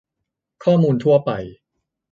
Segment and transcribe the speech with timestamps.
[0.63, 1.31] ข้อมูลทั่วไป